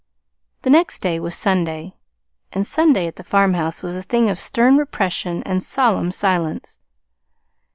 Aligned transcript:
The 0.63 0.71
next 0.71 1.03
day 1.03 1.19
was 1.19 1.35
Sunday, 1.35 1.93
and 2.51 2.65
Sunday 2.65 3.05
at 3.05 3.17
the 3.17 3.23
farmhouse 3.23 3.83
was 3.83 3.95
a 3.95 4.01
thing 4.01 4.31
of 4.31 4.39
stern 4.39 4.75
repression 4.79 5.43
and 5.43 5.61
solemn 5.61 6.09
silence. 6.09 6.79